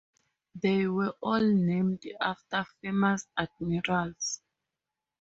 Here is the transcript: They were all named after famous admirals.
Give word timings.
They 0.59 0.87
were 0.87 1.13
all 1.21 1.41
named 1.45 2.05
after 2.19 2.65
famous 2.81 3.27
admirals. 3.37 4.41